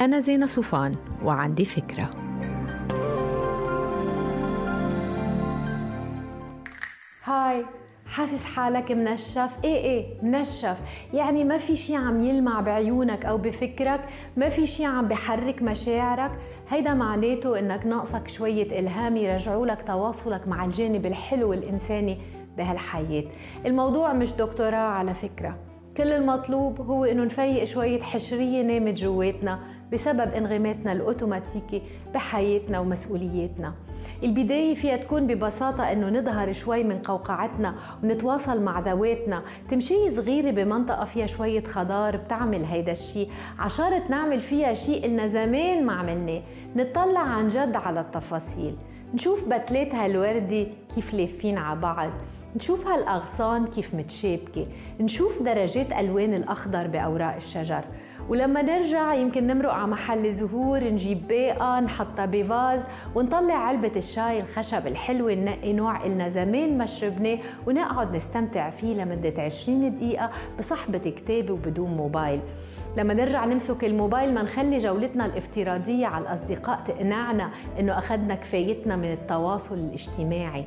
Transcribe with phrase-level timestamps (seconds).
[0.00, 2.10] أنا زينة صوفان وعندي فكرة.
[7.24, 7.64] هاي
[8.06, 10.76] حاسس حالك منشف؟ إيه إيه منشف.
[11.14, 14.00] يعني ما في شي عم يلمع بعيونك أو بفكرك
[14.36, 16.32] ما في شي عم بحرك مشاعرك.
[16.68, 22.18] هيدا معناته إنك ناقصك شوية إلهام يرجعوا لك تواصلك مع الجانب الحلو الإنساني
[22.56, 23.24] بهالحياة.
[23.66, 25.58] الموضوع مش دكتوراه على فكرة.
[25.96, 29.79] كل المطلوب هو إنه نفيق شوية حشرية نامت جواتنا.
[29.92, 31.82] بسبب انغماسنا الأوتوماتيكي
[32.14, 33.74] بحياتنا ومسؤولياتنا.
[34.22, 39.42] البداية فيها تكون ببساطة إنه نظهر شوي من قوقعتنا ونتواصل مع ذواتنا.
[39.70, 45.86] تمشي صغيرة بمنطقة فيها شوية خضار بتعمل هيدا الشيء عشارة نعمل فيها شيء إلنا زمان
[45.86, 46.42] ما عملناه.
[46.76, 48.76] نطلع عن جد على التفاصيل.
[49.14, 52.10] نشوف بتلات هالوردة كيف لافين على بعض.
[52.56, 54.66] نشوف هالأغصان كيف متشابكة
[55.00, 57.84] نشوف درجات ألوان الأخضر بأوراق الشجر.
[58.28, 62.80] ولما نرجع يمكن نمرق على محل زهور نجيب باقة نحطها بفاز
[63.14, 69.42] ونطلع علبة الشاي الخشب الحلوة ننقي نوع إلنا زمان ما شربناه ونقعد نستمتع فيه لمدة
[69.42, 72.40] 20 دقيقة بصحبة كتاب وبدون موبايل.
[72.96, 79.12] لما نرجع نمسك الموبايل ما نخلي جولتنا الافتراضية على الأصدقاء تقنعنا إنه أخذنا كفايتنا من
[79.12, 80.64] التواصل الاجتماعي.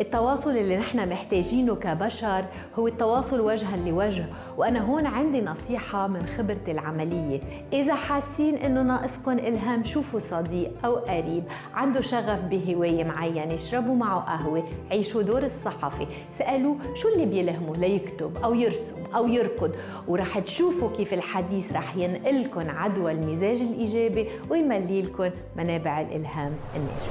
[0.00, 2.44] التواصل اللي نحن محتاجينه كبشر
[2.78, 4.26] هو التواصل وجها لوجه.
[4.56, 7.40] وأنا هون عندي نصيحة من خبرتي العملية.
[7.72, 14.20] إذا حاسين إنه ناقصكم إلهام شوفوا صديق أو قريب عنده شغف بهواية معينة اشربوا معه
[14.20, 16.06] قهوة عيشوا دور الصحفي
[16.38, 19.70] سألوه شو اللي بيلهمه ليكتب أو يرسم أو يركض.
[20.08, 27.10] ورح تشوفوا كيف الحديث رح ينقلكم عدوى المزاج الإيجابي ويملي لكم منابع الإلهام الناشفة